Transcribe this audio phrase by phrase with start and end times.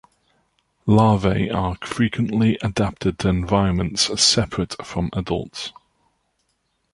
[0.87, 5.73] Larvae are frequently adapted to environments separate from adults.